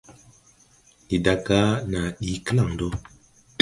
[1.03, 1.59] Ndi daaga
[1.91, 2.87] naa ɗii klaŋdɔ.